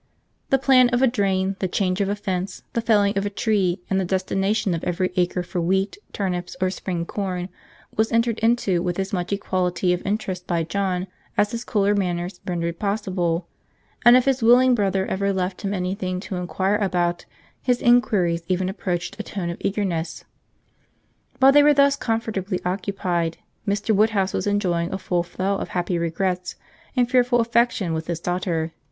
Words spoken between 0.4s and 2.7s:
The plan of a drain, the change of a fence,